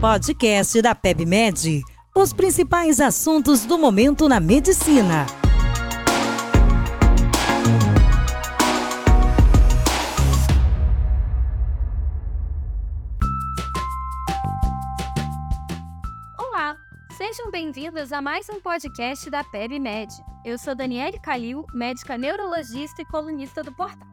podcast 0.00 0.80
da 0.80 0.94
PebMed. 0.94 1.82
Os 2.16 2.32
principais 2.32 3.00
assuntos 3.00 3.66
do 3.66 3.76
momento 3.76 4.30
na 4.30 4.40
medicina. 4.40 5.26
Olá, 16.38 16.78
sejam 17.18 17.50
bem-vindos 17.50 18.10
a 18.10 18.22
mais 18.22 18.48
um 18.48 18.58
podcast 18.58 19.28
da 19.28 19.44
PebMed. 19.44 20.10
Eu 20.46 20.56
sou 20.56 20.74
Daniele 20.74 21.20
Calil, 21.20 21.66
médica 21.74 22.16
neurologista 22.16 23.02
e 23.02 23.04
colunista 23.04 23.62
do 23.62 23.72
portal. 23.72 24.08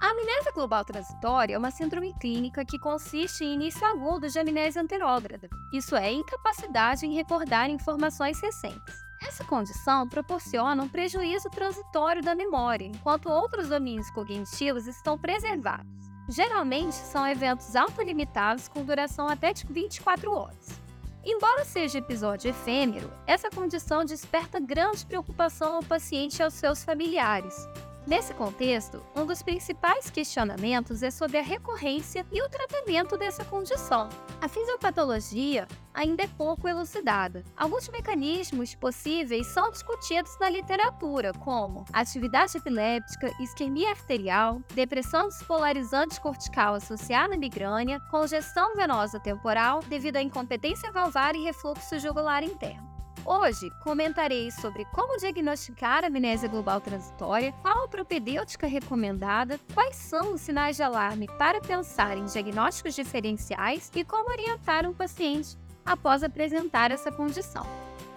A 0.00 0.10
amnésia 0.10 0.52
global 0.52 0.84
transitória 0.84 1.54
é 1.54 1.58
uma 1.58 1.70
síndrome 1.70 2.12
clínica 2.20 2.64
que 2.64 2.78
consiste 2.78 3.44
em 3.44 3.54
início 3.54 3.84
agudo 3.86 4.28
de 4.28 4.38
amnésia 4.38 4.82
anterógrada, 4.82 5.48
isso 5.72 5.96
é, 5.96 6.12
incapacidade 6.12 7.06
em 7.06 7.14
recordar 7.14 7.70
informações 7.70 8.38
recentes. 8.40 8.94
Essa 9.22 9.42
condição 9.44 10.06
proporciona 10.06 10.82
um 10.82 10.88
prejuízo 10.88 11.48
transitório 11.48 12.22
da 12.22 12.34
memória, 12.34 12.84
enquanto 12.84 13.30
outros 13.30 13.68
domínios 13.68 14.10
cognitivos 14.10 14.86
estão 14.86 15.16
preservados. 15.18 15.90
Geralmente 16.28 16.94
são 16.94 17.26
eventos 17.26 17.74
autolimitados 17.74 18.68
com 18.68 18.84
duração 18.84 19.28
até 19.28 19.54
de 19.54 19.64
24 19.66 20.30
horas. 20.30 20.80
Embora 21.24 21.64
seja 21.64 21.98
episódio 21.98 22.50
efêmero, 22.50 23.10
essa 23.26 23.48
condição 23.48 24.04
desperta 24.04 24.60
grande 24.60 25.06
preocupação 25.06 25.76
ao 25.76 25.82
paciente 25.82 26.38
e 26.38 26.42
aos 26.42 26.54
seus 26.54 26.84
familiares, 26.84 27.66
Nesse 28.06 28.32
contexto, 28.34 29.02
um 29.16 29.26
dos 29.26 29.42
principais 29.42 30.08
questionamentos 30.08 31.02
é 31.02 31.10
sobre 31.10 31.38
a 31.38 31.42
recorrência 31.42 32.24
e 32.30 32.40
o 32.40 32.48
tratamento 32.48 33.18
dessa 33.18 33.44
condição. 33.44 34.08
A 34.40 34.46
fisiopatologia 34.46 35.66
ainda 35.92 36.22
é 36.22 36.28
pouco 36.28 36.68
elucidada. 36.68 37.42
Alguns 37.56 37.88
mecanismos 37.88 38.76
possíveis 38.76 39.48
são 39.48 39.72
discutidos 39.72 40.38
na 40.38 40.48
literatura, 40.48 41.32
como 41.32 41.84
atividade 41.92 42.56
epiléptica, 42.56 43.32
isquemia 43.40 43.90
arterial, 43.90 44.62
depressão 44.72 45.26
despolarizante 45.26 46.20
cortical 46.20 46.74
associada 46.74 47.34
à 47.34 47.38
migrânia, 47.38 47.98
congestão 48.08 48.76
venosa 48.76 49.18
temporal 49.18 49.80
devido 49.88 50.16
à 50.16 50.22
incompetência 50.22 50.92
valvar 50.92 51.34
e 51.34 51.42
refluxo 51.42 51.98
jugular 51.98 52.44
interno. 52.44 52.95
Hoje 53.28 53.72
comentarei 53.82 54.52
sobre 54.52 54.84
como 54.84 55.18
diagnosticar 55.18 56.04
a 56.04 56.06
amnésia 56.06 56.48
global 56.48 56.80
transitória, 56.80 57.52
qual 57.60 57.82
a 57.82 57.88
propedêutica 57.88 58.68
recomendada, 58.68 59.58
quais 59.74 59.96
são 59.96 60.34
os 60.34 60.40
sinais 60.40 60.76
de 60.76 60.84
alarme 60.84 61.26
para 61.36 61.60
pensar 61.60 62.16
em 62.16 62.24
diagnósticos 62.24 62.94
diferenciais 62.94 63.90
e 63.96 64.04
como 64.04 64.30
orientar 64.30 64.88
um 64.88 64.94
paciente 64.94 65.58
após 65.84 66.22
apresentar 66.22 66.92
essa 66.92 67.10
condição. 67.10 67.66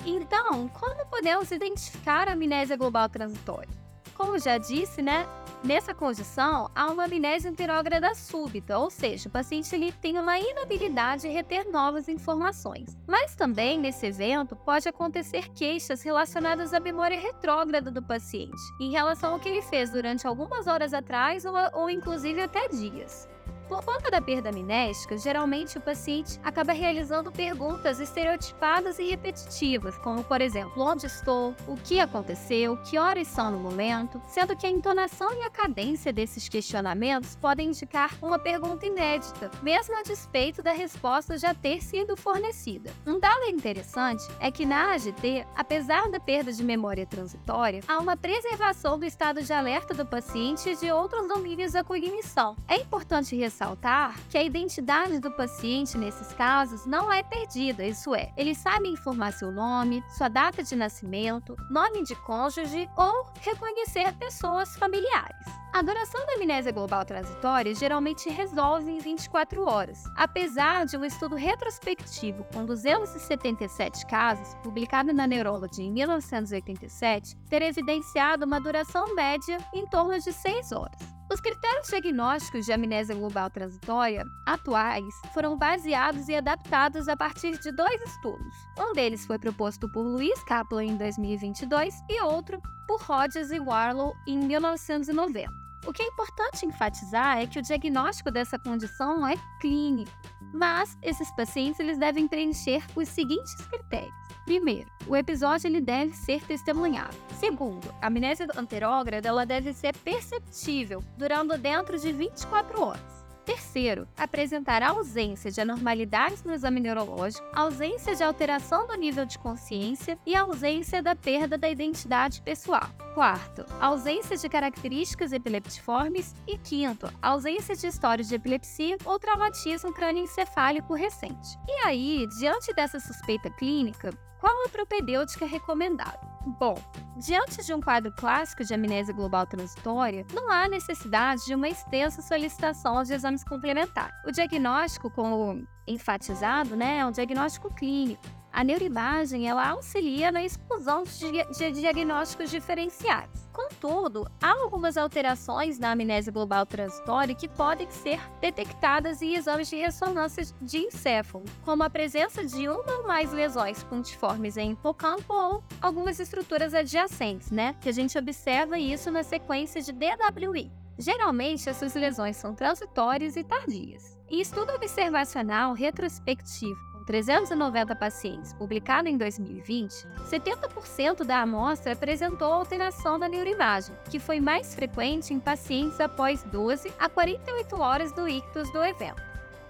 Então, 0.05 0.67
como 0.67 1.03
podemos 1.07 1.49
identificar 1.49 2.27
a 2.27 2.33
amnésia 2.33 2.77
global 2.77 3.09
transitória? 3.09 3.88
Como 4.19 4.37
já 4.37 4.57
disse, 4.57 5.01
né, 5.01 5.25
nessa 5.63 5.93
condição 5.93 6.69
há 6.75 6.91
uma 6.91 7.05
amnésia 7.05 7.49
anterógrada 7.49 8.13
súbita, 8.13 8.77
ou 8.77 8.89
seja, 8.89 9.29
o 9.29 9.31
paciente 9.31 9.73
ele 9.73 9.93
tem 9.93 10.19
uma 10.19 10.37
inabilidade 10.37 11.21
de 11.21 11.29
reter 11.29 11.71
novas 11.71 12.09
informações. 12.09 12.97
Mas 13.07 13.33
também 13.33 13.79
nesse 13.79 14.07
evento 14.07 14.57
pode 14.57 14.89
acontecer 14.89 15.47
queixas 15.51 16.01
relacionadas 16.01 16.73
à 16.73 16.81
memória 16.81 17.17
retrógrada 17.17 17.89
do 17.89 18.03
paciente, 18.03 18.59
em 18.81 18.91
relação 18.91 19.31
ao 19.31 19.39
que 19.39 19.47
ele 19.47 19.61
fez 19.61 19.89
durante 19.89 20.27
algumas 20.27 20.67
horas 20.67 20.93
atrás 20.93 21.45
ou, 21.45 21.53
ou 21.73 21.89
inclusive 21.89 22.41
até 22.41 22.67
dias. 22.67 23.25
Por 23.69 23.85
conta 23.85 24.09
da 24.09 24.19
perda 24.19 24.49
amnésica, 24.49 25.15
geralmente 25.15 25.77
o 25.77 25.81
paciente 25.81 26.39
acaba 26.43 26.73
realizando 26.73 27.31
perguntas 27.31 27.99
estereotipadas 27.99 28.97
e 28.97 29.07
repetitivas, 29.07 29.95
como 29.99 30.23
por 30.23 30.41
exemplo, 30.41 30.81
onde 30.81 31.05
estou, 31.05 31.55
o 31.67 31.75
que 31.75 31.99
aconteceu, 31.99 32.75
que 32.77 32.97
horas 32.97 33.27
são 33.27 33.51
no 33.51 33.59
momento, 33.59 34.19
sendo 34.25 34.57
que 34.57 34.65
a 34.65 34.71
entonação 34.71 35.31
e 35.33 35.43
a 35.43 35.51
cadência 35.51 36.11
desses 36.11 36.49
questionamentos 36.49 37.35
podem 37.35 37.67
indicar 37.67 38.17
uma 38.23 38.39
pergunta 38.39 38.87
inédita, 38.87 39.51
mesmo 39.61 39.95
a 39.95 40.01
despeito 40.01 40.63
da 40.63 40.71
resposta 40.71 41.37
já 41.37 41.53
ter 41.53 41.83
sido 41.83 42.17
fornecida. 42.17 42.91
Um 43.05 43.19
dado 43.19 43.43
interessante 43.43 44.23
é 44.39 44.49
que 44.49 44.65
na 44.65 44.93
AGT, 44.93 45.45
apesar 45.55 46.09
da 46.09 46.19
perda 46.19 46.51
de 46.51 46.63
memória 46.63 47.05
transitória, 47.05 47.81
há 47.87 47.99
uma 47.99 48.17
preservação 48.17 48.97
do 48.97 49.05
estado 49.05 49.43
de 49.43 49.53
alerta 49.53 49.93
do 49.93 50.07
paciente 50.07 50.71
e 50.71 50.75
de 50.75 50.91
outros 50.91 51.27
domínios 51.27 51.73
da 51.73 51.83
cognição. 51.83 52.57
É 52.67 52.77
importante 52.77 53.35
ressaltar 53.35 53.58
ressaltar 53.59 54.15
que 54.29 54.37
a 54.37 54.43
identidade 54.43 55.19
do 55.19 55.29
paciente 55.31 55.97
nesses 55.97 56.31
casos 56.33 56.85
não 56.85 57.11
é 57.11 57.21
perdida, 57.21 57.85
isso 57.85 58.15
é, 58.15 58.31
ele 58.37 58.55
sabe 58.55 58.87
informar 58.87 59.33
seu 59.33 59.51
nome, 59.51 60.01
sua 60.17 60.29
data 60.29 60.63
de 60.63 60.75
nascimento, 60.77 61.57
nome 61.69 62.03
de 62.03 62.15
cônjuge 62.15 62.89
ou 62.95 63.27
reconhecer 63.41 64.13
pessoas 64.13 64.77
familiares. 64.77 65.45
A 65.73 65.81
duração 65.81 66.25
da 66.25 66.33
amnésia 66.33 66.71
global 66.71 67.03
transitória 67.03 67.75
geralmente 67.75 68.29
resolve 68.29 68.91
em 68.91 68.97
24 68.97 69.67
horas, 69.67 70.03
apesar 70.15 70.85
de 70.85 70.95
um 70.97 71.03
estudo 71.03 71.35
retrospectivo 71.35 72.45
com 72.53 72.65
277 72.65 74.05
casos, 74.07 74.55
publicado 74.63 75.13
na 75.13 75.27
Neurology 75.27 75.83
em 75.83 75.91
1987, 75.91 77.35
ter 77.49 77.61
evidenciado 77.61 78.45
uma 78.45 78.59
duração 78.59 79.13
média 79.13 79.57
em 79.73 79.85
torno 79.85 80.17
de 80.17 80.31
6 80.31 80.71
horas. 80.71 81.18
Os 81.31 81.39
critérios 81.39 81.87
diagnósticos 81.87 82.65
de 82.65 82.73
amnésia 82.73 83.13
global 83.13 83.51
transitória 83.51 84.25
atuais 84.47 85.13
foram 85.31 85.55
baseados 85.55 86.27
e 86.27 86.35
adaptados 86.35 87.07
a 87.07 87.15
partir 87.15 87.59
de 87.59 87.71
dois 87.71 88.01
estudos. 88.01 88.55
Um 88.75 88.93
deles 88.93 89.27
foi 89.27 89.37
proposto 89.37 89.87
por 89.87 90.01
Luiz 90.01 90.43
Kaplan 90.45 90.85
em 90.85 90.97
2022 90.97 91.93
e 92.09 92.21
outro 92.23 92.59
por 92.87 92.99
Rogers 93.01 93.51
e 93.51 93.59
Warlow 93.59 94.15
em 94.27 94.39
1990. 94.39 95.68
O 95.85 95.93
que 95.93 96.01
é 96.01 96.07
importante 96.07 96.65
enfatizar 96.65 97.39
é 97.39 97.47
que 97.47 97.59
o 97.59 97.61
diagnóstico 97.61 98.29
dessa 98.29 98.59
condição 98.59 99.25
é 99.25 99.35
clínico, 99.61 100.11
mas 100.53 100.97
esses 101.01 101.31
pacientes 101.35 101.79
eles 101.79 101.97
devem 101.97 102.27
preencher 102.27 102.83
os 102.95 103.07
seguintes 103.07 103.55
critérios. 103.55 104.13
Primeiro, 104.45 104.89
o 105.07 105.15
episódio 105.15 105.67
ele 105.67 105.79
deve 105.79 106.13
ser 106.13 106.43
testemunhado. 106.43 107.15
Segundo, 107.39 107.93
a 108.01 108.07
amnésia 108.07 108.47
anterógrada 108.57 109.27
ela 109.29 109.45
deve 109.45 109.73
ser 109.73 109.95
perceptível, 109.97 111.03
durando 111.17 111.57
dentro 111.57 111.97
de 111.97 112.11
24 112.11 112.81
horas. 112.81 113.28
Terceiro, 113.49 114.07
apresentar 114.15 114.83
ausência 114.83 115.49
de 115.49 115.59
anormalidades 115.59 116.43
no 116.43 116.53
exame 116.53 116.79
neurológico, 116.79 117.43
ausência 117.51 118.13
de 118.13 118.23
alteração 118.23 118.85
do 118.85 118.93
nível 118.93 119.25
de 119.25 119.39
consciência 119.39 120.19
e 120.23 120.35
ausência 120.35 121.01
da 121.01 121.15
perda 121.15 121.57
da 121.57 121.67
identidade 121.67 122.43
pessoal. 122.43 122.87
Quarto, 123.15 123.65
ausência 123.81 124.37
de 124.37 124.47
características 124.47 125.33
epileptiformes. 125.33 126.35
E 126.47 126.59
quinto, 126.59 127.11
ausência 127.19 127.75
de 127.75 127.87
história 127.87 128.23
de 128.23 128.35
epilepsia 128.35 128.97
ou 129.03 129.17
traumatismo 129.17 129.91
crânioencefálico 129.91 130.93
recente. 130.93 131.57
E 131.67 131.87
aí, 131.87 132.27
diante 132.37 132.71
dessa 132.71 132.99
suspeita 132.99 133.49
clínica, 133.49 134.13
qual 134.39 134.53
a 134.67 134.69
propedêutica 134.69 135.47
recomendada? 135.47 136.28
Bom, 136.45 136.75
diante 137.17 137.65
de 137.65 137.73
um 137.73 137.81
quadro 137.81 138.11
clássico 138.13 138.63
de 138.63 138.73
amnésia 138.73 139.13
global 139.13 139.45
transitória, 139.45 140.25
não 140.33 140.49
há 140.49 140.67
necessidade 140.67 141.45
de 141.45 141.53
uma 141.53 141.67
extensa 141.67 142.21
solicitação 142.21 143.03
de 143.03 143.13
exames 143.13 143.43
complementares. 143.43 144.15
O 144.25 144.31
diagnóstico, 144.31 145.11
como 145.11 145.67
enfatizado, 145.85 146.75
né, 146.75 146.99
é 146.99 147.05
um 147.05 147.11
diagnóstico 147.11 147.73
clínico. 147.73 148.38
A 148.51 148.63
neuroimagem 148.63 149.47
ela 149.47 149.69
auxilia 149.69 150.31
na 150.31 150.43
exclusão 150.43 151.03
de, 151.03 151.71
diagnósticos 151.71 152.49
diferenciais. 152.49 153.29
Contudo, 153.53 154.29
há 154.41 154.51
algumas 154.51 154.97
alterações 154.97 155.77
na 155.77 155.91
amnésia 155.91 156.31
global 156.31 156.65
transitória 156.65 157.35
que 157.35 157.47
podem 157.47 157.89
ser 157.91 158.19
detectadas 158.39 159.21
em 159.21 159.35
exames 159.35 159.69
de 159.69 159.75
ressonância 159.75 160.43
de 160.61 160.77
encéfalo, 160.77 161.43
como 161.63 161.83
a 161.83 161.89
presença 161.89 162.43
de 162.45 162.67
uma 162.67 162.97
ou 162.97 163.07
mais 163.07 163.31
lesões 163.31 163.83
pontiformes 163.83 164.57
em 164.57 164.71
hipocampo 164.71 165.33
ou 165.33 165.63
algumas 165.81 166.19
estruturas 166.19 166.73
adjacentes, 166.73 167.51
né? 167.51 167.75
Que 167.81 167.89
a 167.89 167.93
gente 167.93 168.17
observa 168.17 168.79
isso 168.79 169.11
na 169.11 169.23
sequência 169.23 169.81
de 169.81 169.91
DWI. 169.91 170.71
Geralmente, 170.97 171.69
essas 171.69 171.95
lesões 171.95 172.35
são 172.35 172.53
transitórias 172.53 173.35
e 173.37 173.43
tardias. 173.43 174.17
Em 174.29 174.41
estudo 174.41 174.73
observacional 174.73 175.73
retrospectivo 175.73 176.88
390 177.09 177.95
pacientes, 177.95 178.53
publicado 178.53 179.09
em 179.09 179.17
2020, 179.17 180.05
70% 180.29 181.23
da 181.23 181.41
amostra 181.41 181.93
apresentou 181.93 182.53
alteração 182.53 183.17
da 183.17 183.27
neuroimagem, 183.27 183.95
que 184.11 184.19
foi 184.19 184.39
mais 184.39 184.75
frequente 184.75 185.33
em 185.33 185.39
pacientes 185.39 185.99
após 185.99 186.43
12 186.43 186.93
a 186.99 187.09
48 187.09 187.81
horas 187.81 188.11
do 188.11 188.29
ictus 188.29 188.71
do 188.71 188.83
evento. 188.83 189.23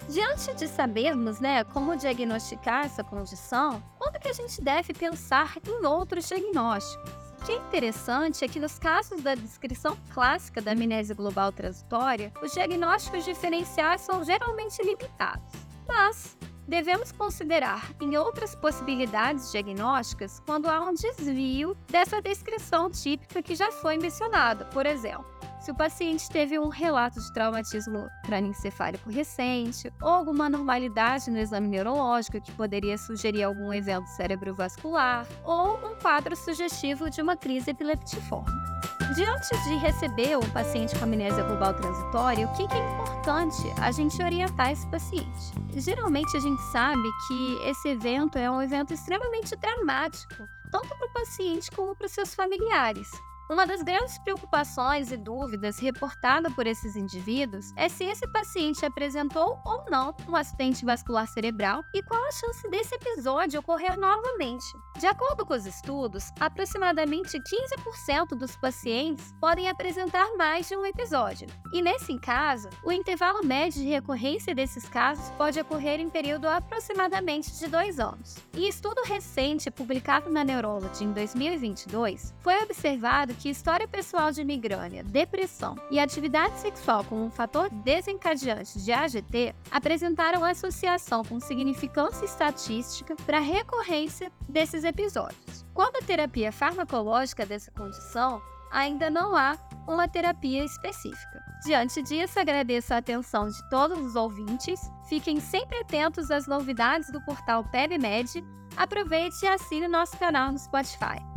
Diante 0.10 0.54
de 0.54 0.68
sabermos 0.68 1.40
né, 1.40 1.64
como 1.64 1.96
diagnosticar 1.96 2.84
essa 2.84 3.06
condição, 3.06 3.82
quando 3.98 4.20
que 4.20 4.28
a 4.28 4.34
gente 4.34 4.62
deve 4.62 4.94
pensar 4.94 5.56
em 5.66 5.86
outros 5.86 6.28
diagnósticos? 6.28 7.14
O 7.42 7.46
que 7.46 7.54
é 7.54 7.56
interessante 7.56 8.44
é 8.44 8.50
que 8.50 8.60
nos 8.60 8.78
casos 8.78 9.22
da 9.22 9.34
descrição 9.34 9.98
clássica 10.14 10.62
da 10.62 10.74
amnésia 10.74 11.16
global 11.16 11.54
transitória, 11.54 12.34
os 12.44 12.52
diagnósticos 12.52 13.24
diferenciais 13.24 14.02
são 14.02 14.26
geralmente 14.26 14.84
limitados. 14.84 15.70
Mas 15.88 16.38
devemos 16.69 17.12
considerar 17.12 17.92
em 18.00 18.16
outras 18.16 18.56
possibilidades 18.56 19.51
diagnósticas 19.51 20.39
quando 20.45 20.68
há 20.68 20.80
um 20.80 20.94
desvio 20.94 21.75
dessa 21.89 22.21
descrição 22.21 22.89
típica 22.89 23.42
que 23.42 23.56
já 23.56 23.71
foi 23.71 23.98
mencionada. 23.98 24.66
Por 24.66 24.86
exemplo, 24.86 25.25
se 25.60 25.71
o 25.71 25.75
paciente 25.75 26.30
teve 26.30 26.57
um 26.60 26.69
relato 26.69 27.19
de 27.19 27.33
traumatismo 27.33 28.07
crânioencefálico 28.24 29.10
recente 29.10 29.92
ou 30.01 30.10
alguma 30.10 30.45
anormalidade 30.45 31.30
no 31.31 31.39
exame 31.39 31.68
neurológico 31.68 32.39
que 32.39 32.51
poderia 32.51 32.98
sugerir 32.98 33.44
algum 33.44 33.74
evento 33.74 34.07
cerebrovascular 34.07 35.27
ou 35.44 35.75
um 35.86 35.95
quadro 35.95 36.36
sugestivo 36.36 37.10
de 37.10 37.21
uma 37.21 37.36
crise 37.36 37.71
epileptiforme. 37.71 38.79
Diante 39.16 39.50
de 39.63 39.75
receber 39.78 40.38
um 40.38 40.50
paciente 40.51 40.98
com 40.98 41.04
amnésia 41.04 41.44
global 41.44 41.74
transitória, 41.74 42.46
o 42.46 42.54
que 42.54 42.63
é 42.63 42.94
importante 42.94 43.74
a 43.81 43.92
gente 43.92 44.22
orientar 44.22 44.72
esse 44.72 44.88
paciente? 44.88 45.51
Geralmente 45.75 46.38
a 46.38 46.40
gente 46.40 46.62
sabe 46.72 47.10
que 47.28 47.69
esse 47.69 47.90
evento 47.90 48.38
é 48.38 48.50
um 48.50 48.62
evento 48.62 48.94
extremamente 48.94 49.56
dramático, 49.56 50.48
tanto 50.72 50.88
para 50.88 51.07
o 51.07 51.13
paciente 51.13 51.72
como 51.72 51.96
para 51.96 52.06
os 52.06 52.12
seus 52.12 52.36
familiares. 52.36 53.10
Uma 53.51 53.66
das 53.66 53.81
grandes 53.81 54.16
preocupações 54.19 55.12
e 55.12 55.18
dúvidas 55.18 55.80
reportada 55.80 56.51
por 56.51 56.68
esses 56.68 56.96
indivíduos 56.96 57.74
é 57.75 57.90
se 57.90 58.04
esse 58.04 58.28
paciente 58.28 58.86
apresentou 58.86 59.60
ou 59.66 59.86
não 59.90 60.13
um 60.28 60.36
acidente 60.36 60.86
vascular 60.86 61.28
cerebral 61.28 61.81
e 61.92 62.04
qual 62.04 62.24
a 62.24 62.31
chance 62.31 62.69
desse 62.69 62.94
episódio 62.94 63.60
ocorrer 63.60 64.00
novamente. 64.00 64.66
De 65.00 65.07
acordo 65.07 65.48
com 65.48 65.56
os 65.56 65.66
estudos, 65.66 66.25
aproximadamente 66.40 67.40
15% 67.40 68.38
dos 68.38 68.56
pacientes 68.57 69.34
podem 69.42 69.68
apresentar 69.68 70.28
mais 70.38 70.68
de 70.68 70.75
um 70.75 70.86
episódio. 70.86 71.48
E 71.74 71.81
nesse 71.81 72.19
caso, 72.19 72.69
o 72.84 72.92
intervalo 72.92 73.44
médio 73.44 73.81
de 73.81 73.90
recorrência 73.90 74.54
desses 74.54 74.88
casos 74.88 75.28
pode 75.31 75.60
ocorrer 75.60 76.00
em 76.00 76.10
período 76.10 76.48
aproximadamente 76.48 77.52
de 77.57 77.68
dois 77.68 78.00
anos. 78.00 78.38
Em 78.54 78.68
estudo 78.68 79.02
recente 79.06 79.72
publicado 79.72 80.30
na 80.30 80.44
Neurology 80.44 81.04
em 81.04 81.13
2022, 81.13 82.36
foi 82.42 82.62
observado 82.62 83.39
que 83.40 83.50
história 83.50 83.88
pessoal 83.88 84.32
de 84.32 84.44
migrânia, 84.44 85.02
depressão 85.02 85.76
e 85.90 85.98
atividade 85.98 86.60
sexual 86.60 87.06
como 87.06 87.24
um 87.24 87.32
fator 87.32 87.70
desencadeante 87.70 88.78
de 88.80 88.92
AGT 88.92 89.56
apresentaram 89.72 90.44
associação 90.44 91.24
com 91.24 91.40
significância 91.40 92.26
estatística 92.26 93.16
para 93.26 93.38
a 93.38 93.42
recorrência 93.42 94.30
desses 94.48 94.84
episódios. 94.84 95.66
Quando 95.74 95.96
a 95.96 96.02
terapia 96.02 96.52
farmacológica 96.52 97.46
dessa 97.46 97.72
condição, 97.72 98.42
ainda 98.70 99.10
não 99.10 99.34
há 99.36 99.58
uma 99.88 100.08
terapia 100.08 100.64
específica. 100.66 101.42
Diante 101.64 102.04
disso, 102.04 102.40
agradeço 102.40 102.94
a 102.94 102.98
atenção 102.98 103.48
de 103.48 103.70
todos 103.70 103.98
os 104.00 104.16
ouvintes. 104.16 104.80
Fiquem 105.08 105.40
sempre 105.40 105.78
atentos 105.80 106.30
às 106.30 106.46
novidades 106.46 107.10
do 107.10 107.22
portal 107.22 107.64
PebMed. 107.64 108.44
Aproveite 108.76 109.46
e 109.46 109.48
assine 109.48 109.88
nosso 109.88 110.18
canal 110.18 110.52
no 110.52 110.60
Spotify. 110.60 111.29